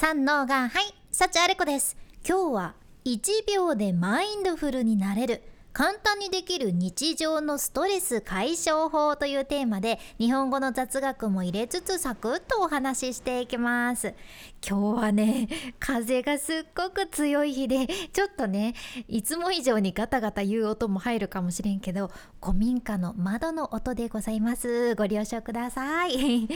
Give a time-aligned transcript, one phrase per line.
[0.00, 1.94] 三能がはい幸あれ子です。
[2.26, 3.20] 今日は1
[3.54, 5.42] 秒でマインドフルになれる
[5.74, 14.14] 簡単にできる日常のストレス解消法というテーマで日本語の雑学も入れつつサクッとお話ししていきます。
[14.66, 18.72] 今日はね風がすっごく強い日でちょっとね
[19.06, 22.10] いつも以上にガタガタ言う音も入るかもしれんけど
[22.42, 24.94] 古民家の窓の音でございます。
[24.94, 26.48] ご了承ください。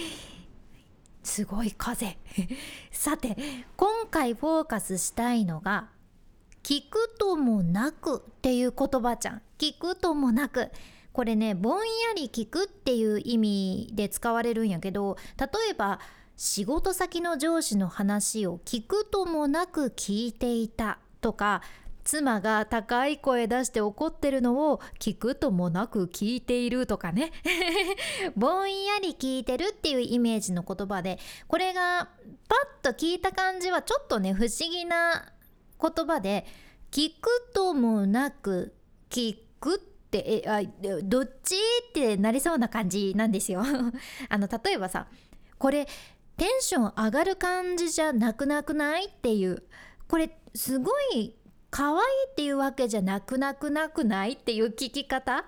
[1.25, 2.17] すごい風。
[2.93, 3.37] さて
[3.77, 5.89] 今回フォーカスしたいのが
[6.63, 9.43] 聞くともなくっていう言葉じゃん。
[9.59, 10.71] 聞くともなく。
[11.13, 11.85] これねぼんや
[12.17, 16.01] り聞くっていう意味で使われるんやけど例えば
[16.37, 21.63] 仕事先の上司の話を聞くともなく聞いていたとか
[22.05, 27.33] 妻が高い声出して怒ってるのを聞くともなく聞いているとかね。
[28.37, 31.19] ぼんやり聞いてるっていうイメージの言葉で
[31.49, 32.11] これが
[32.49, 35.33] パッと聞いた感じはちょっとね不思議な
[35.81, 36.47] 言葉で
[36.91, 38.75] 聞くともなく
[39.11, 40.63] 聞くってえあ
[41.03, 41.57] どっち
[41.89, 43.63] ってなりそうな感じなんですよ。
[44.29, 45.09] あの例えばさ
[45.59, 45.87] これ
[46.37, 49.07] テンション上がる感じじゃなくなくない？
[49.07, 49.63] っていう。
[50.07, 51.35] これすごい
[51.77, 51.99] 可愛い
[52.31, 55.45] っていうわけじゃなくなくなくないっていう聞き方？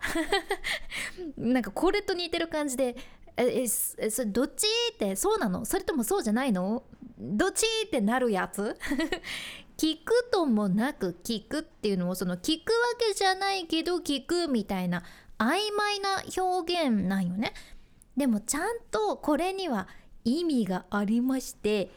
[1.38, 2.96] なんかこれと似てる感じで
[3.36, 5.64] ええそれどっちってそうなの？
[5.64, 6.82] それともそうじゃないの？
[7.16, 8.76] どっちってなるやつ？
[9.78, 15.04] 聞くともなく聞くっていうのをその聞くわけじゃないけど聞くみたいな
[15.38, 17.54] 曖昧な表現なんよね。
[18.16, 19.86] でもちゃんとこれには
[20.24, 21.88] 意味がありまして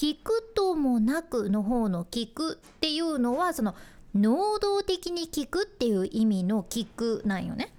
[0.00, 3.74] 聞くともなくの方の聞くっていうのはその
[4.14, 7.70] 能動的に聞くっていう意味の聞くなんよね。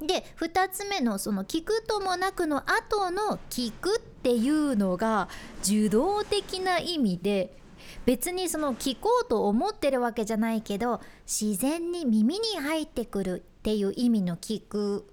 [0.00, 5.28] で2つ目のその聞くともなくの後の聞くっていうのが
[5.64, 7.58] 受動的な意味で
[8.04, 15.12] 別にその聞こうと思ってるわけじゃないけど自然に耳に入ってくるっていう意味の聞く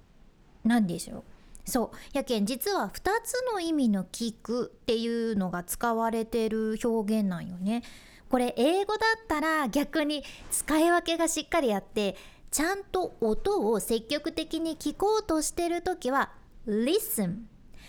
[0.63, 1.32] なんでしょう。
[1.65, 7.83] そうやけん実は2つの意味の聞くっていうのが使われてる表現なんよね。
[8.29, 12.15] これ英語だったら逆に使い分けがしっかりあって
[12.49, 16.31] ちゃんと音を積極的に聞こうとしてる時は
[16.67, 17.43] listen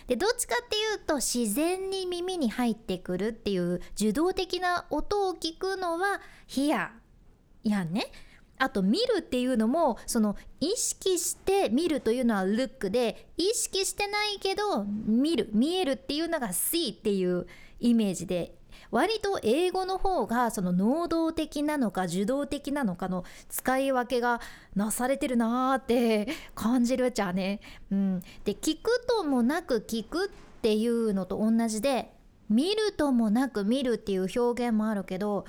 [0.06, 6.90] でどっちかっていうと自然に耳に入ってくるっていう受動的な音を聞くのは hear
[7.62, 8.06] やんね。
[8.58, 17.46] あと見るっていうのもその意識して見るというのは look で意識してないけど見る見えるっていうのが see っていう
[17.80, 18.54] イメージで
[18.90, 24.40] 割と英語の方がその能動的なのか受動的なのかの使い分けが
[24.76, 27.60] なされてるなーって 感じるじゃね。
[27.90, 30.28] うん、で聞くともなく聞くっ
[30.62, 32.14] ていうのと同じで
[32.48, 35.44] 見るともなく見るっていう表現もあるけど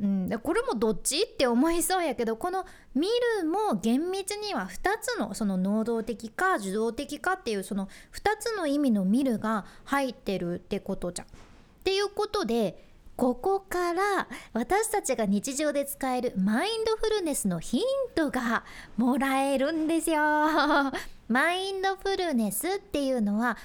[0.00, 2.64] うん、これもどっちって思いそうやけどこの
[2.94, 3.08] 「見
[3.40, 11.28] る」も厳密には2つのその能動的か受動的かっていうその2つの意味の「見る」が入ってるってことじゃん。
[11.28, 11.30] っ
[11.82, 17.82] ていうことでここから私たちが日常で使えるマインドフルネスのヒン
[18.14, 18.64] トが
[18.96, 20.22] もらえるんですよ。
[21.26, 23.58] マインドフルネスっていうのは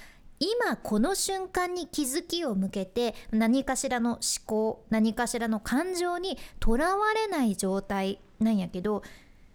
[0.43, 9.03] 今この瞬間に気づきを向けて何かしらの思考何かしらの感情にとらわれない状態なんやけど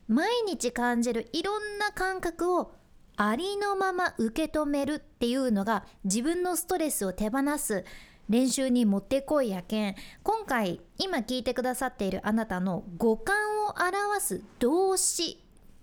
[0.08, 2.72] 毎日感じるいろんな感覚を
[3.18, 7.84] ありのまま受け止めるっていうのが自分のストレスを手放す
[8.30, 9.94] 練習にもってこいやけん。
[10.22, 15.38] 今回今聞いてくださっているあなたの五感を表す動詞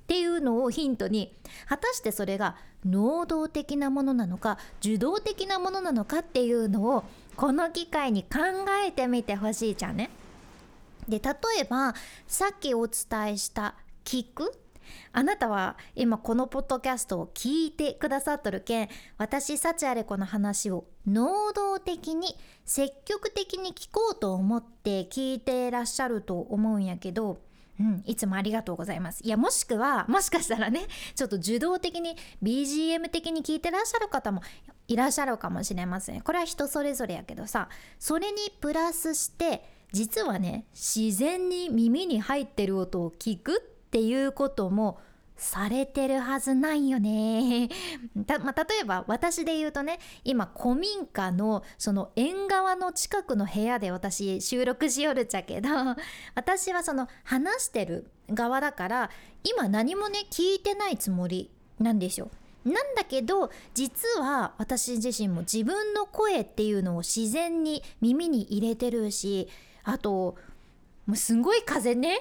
[0.06, 1.34] っていうのをヒントに
[1.68, 7.04] 果たしてそれが能動的なものなのか受動的なものなのかっていうのを
[7.36, 8.40] この機会に考
[8.86, 10.10] えてみてほしいじゃんね。
[11.10, 11.94] で例えば
[12.28, 13.76] さっきお伝えした
[14.06, 14.52] 「聞く」
[15.12, 22.36] あなたは今このポッドキャストを聞いてくださっとるけん私幸あれ子の話を能動的に
[22.66, 27.40] 積極的に聞こうと思って聞いてらっしゃると思うんやけど
[27.80, 29.22] うん、いつもありがとうございます。
[29.24, 34.42] いや、もしくは、もしかしたらね、ちょっと受動的に BGM 的に聞いてらっしゃる方も
[34.88, 36.22] いらっしゃるかもしれません。
[36.22, 37.70] これは人それぞれやけどさ、
[38.00, 45.00] それにプラスして、実はね、自然に耳に入ってる音を聞くっていうことも
[45.38, 47.70] されてるはずないよね。
[48.44, 55.70] まあ、例えば私で言うとね今古民家のその縁側の近くの部屋で私収録しよるっちゃけど
[56.36, 59.10] 私はその話してる側だから
[59.44, 62.30] 今何もね聞いてないつもりなんですよ。
[62.64, 69.48] なんだけど実は私自身も自分の声っていうのを自然に耳に入れてるし
[69.84, 70.36] あと
[71.06, 72.20] もうすごい風ね。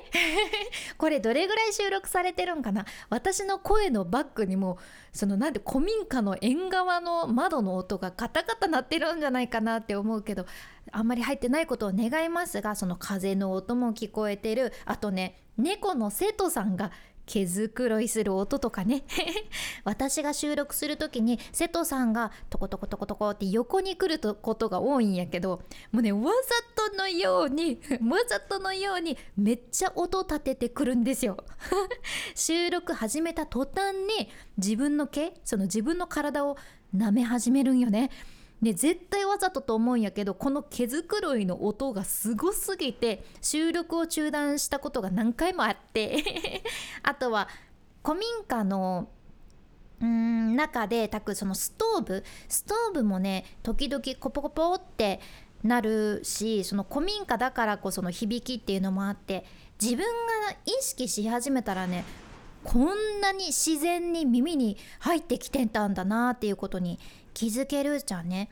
[0.99, 2.85] これどれぐらい収録されてるんかな。
[3.09, 4.79] 私の声のバックにも
[5.13, 10.45] そのなんで古民家の縁側の窓の音がカタカタ鳴ってるんじゃないかなって思うけど
[10.93, 14.73] あんまり入ってないことを願いますがその風の音も聞こえてる。
[14.85, 16.91] あとね猫の瀬戸さんが
[17.27, 19.05] 毛づくろいする音とかね。
[19.85, 25.63] 私が収録する時に瀬戸さんがトコトコトコトコって横に来ることが多いんやけど
[25.93, 31.45] もうねわざとのように わざとのようにめっちゃ音立ててくるんですよ。
[32.35, 36.57] 収録始めた途端に自分の毛その自分の体を
[36.95, 38.11] 舐め始めるんよね。
[38.63, 46.63] で絶対わざとと思うんやけどこの毛づくろいの音がすごすぎて収録を中断したことが何回もあって
[47.03, 47.49] あとは
[48.03, 49.09] 古民家の
[50.03, 55.21] ん中で炊くそのストーブストーブもね時々コポコポって
[55.63, 59.45] なるしその古民家だからこその響きっていうのもあって
[59.81, 62.05] 自分が意識し始めたらね
[62.65, 66.99] こんなに自然に耳に入ってきてたんだなっていうことに
[67.35, 68.49] 気づけるじゃんね、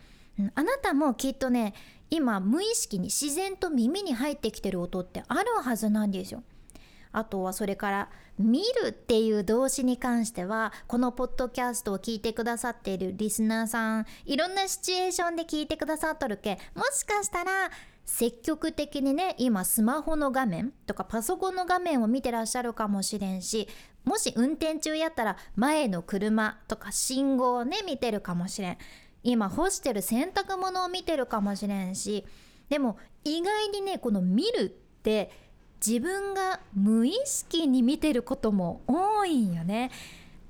[0.55, 1.75] あなたもきっとね
[2.11, 6.43] 今無意識に自然と耳に入ってきてる音ってあるはずなんですよ。
[7.13, 17.71] あとはそれから「見る」っていう動詞に関してはこのポッドキャストを聞いてくださっているリスナーさんいろんなシチュエーションで聞いてくださっとるけもしかしたら
[18.05, 23.69] 積極的にね今スマホの画面とかパソコンの画面を見てらっしゃるかもしれんし
[24.05, 28.79] もし運転中やったら前の車とか信号をね見てるかもしれん。
[29.23, 32.25] 今干してる洗濯物を見てるかもしれんし
[32.69, 35.31] でも意外にねこの見るって
[35.85, 39.91] 自分が無意識に見てることも多いんよね。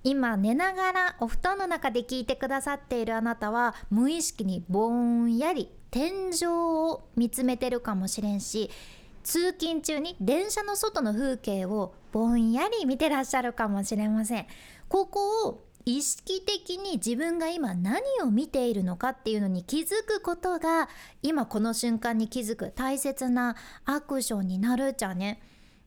[0.04, 8.68] 今寝ながらお布団の中で聞いてくださっているあなたは無意識にぼんやり天井を見つめてるかもしれんし
[9.22, 14.46] 通勤中に電車の外の風景をぼんやり見てらっしゃるかもしれません。
[14.88, 20.88] ここを意識的に自分が今何を見ているのかっていうのに気づくことが
[21.22, 25.40] 今この瞬間に気づく大切なアクションになるじゃね。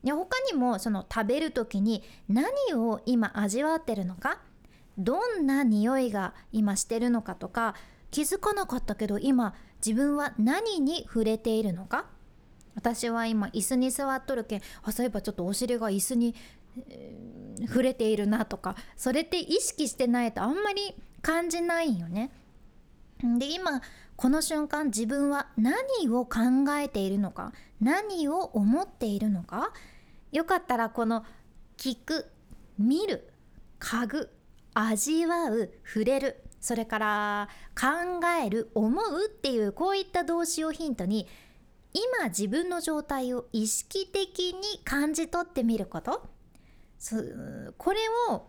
[0.04, 0.12] で。
[0.12, 4.40] 他にもその食べる時に何を今味わってるのか。
[4.98, 7.76] どんな匂いが今してるのかとか。
[8.12, 9.54] 気づかなかったけど今
[9.86, 12.06] 自分は何に触れているのか。
[12.76, 16.36] 私は今椅子に座っとるけんあそういえばちょっとお尻が椅子に、
[16.90, 22.32] えー、触れているなとかそれって意識してないとあんまり感じないよね。
[23.40, 23.82] で今
[24.16, 26.40] この瞬間自分は何を考
[26.78, 29.72] えているのか何を思っているのか
[30.32, 31.26] よかったらこの
[31.78, 32.28] 聞く
[32.78, 33.32] 見る
[33.80, 34.30] 嗅ぐ
[34.74, 37.50] 味わう触れるそれから
[37.80, 41.28] 考える思うっていうこういった動詞をヒントに
[41.96, 46.28] 今自分の状態を意識的に感じ取ってみること？
[47.78, 48.00] これ
[48.34, 48.48] を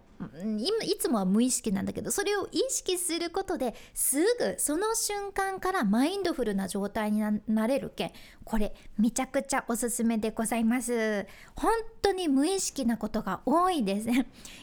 [0.82, 8.12] いつもは無意識なんだけどそれを意識することですぐその瞬間からマインドフルな状態になれるけん
[8.42, 11.26] これめちゃくちゃおすすめでございます。
[11.54, 11.70] 本
[12.02, 14.08] 当に無意識なことが多いです。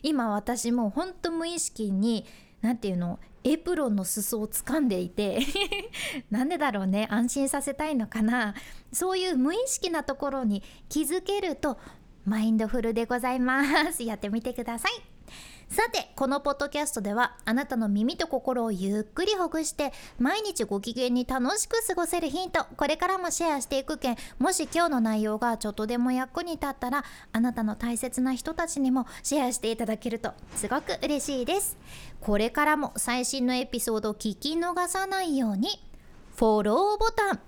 [0.01, 2.25] 今私も本当無意識に
[2.63, 3.19] 何て言うの？
[3.43, 5.39] エプロンの裾を掴んでいて
[6.31, 7.07] なんでだろうね？
[7.11, 8.55] 安心させたいのかな？
[8.93, 11.77] そういう無意識なところに気づけると
[12.25, 14.01] マインドフルでございます。
[14.03, 14.91] やってみてください。
[15.69, 31.77] さてこのポッドキャストではあなたの耳と心をゆっくりほぐして毎日ご機嫌に楽しく過ごせるヒントこれからもシェアしていくけんもし今日の内容がちょっとでも役に立ったらあなたの大切な人たちにもシェアしていただけるとすごく嬉しいです。
[32.23, 35.67] これからも最新のエピソードを聞き逃さないように。
[36.37, 37.39] フォローボタン。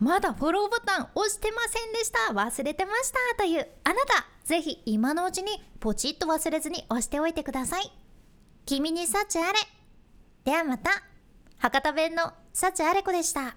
[0.00, 2.32] まだフォローボタン押してませんでした。
[2.32, 4.26] 忘れてましたというあなた。
[4.44, 7.92] ぜひ今のうちにポチッと忘れずに押しておいてください。
[8.66, 9.58] 君に幸あれ。
[10.44, 10.90] ではまた。
[11.58, 13.54] 博多弁の幸あれ子でした。